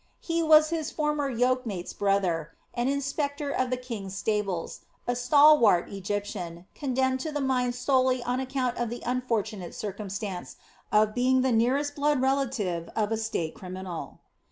He 0.19 0.41
was 0.41 0.71
his 0.71 0.89
former 0.89 1.29
yoke 1.29 1.63
mate's 1.63 1.93
brother, 1.93 2.53
an 2.73 2.87
inspector 2.87 3.51
of 3.51 3.69
the 3.69 3.77
king's 3.77 4.17
stables, 4.17 4.79
a 5.05 5.15
stalwart 5.15 5.89
Egyptian, 5.89 6.65
condemned 6.73 7.19
to 7.19 7.31
the 7.31 7.39
mines 7.39 7.77
solely 7.77 8.23
on 8.23 8.39
account 8.39 8.77
of 8.79 8.89
the 8.89 9.03
unfortunate 9.05 9.75
circumstance 9.75 10.55
of 10.91 11.13
being 11.13 11.41
the 11.43 11.51
nearest 11.51 11.93
blood 11.93 12.19
relative 12.19 12.89
of 12.95 13.11
a 13.11 13.17
state 13.17 13.53
criminal. 13.53 14.17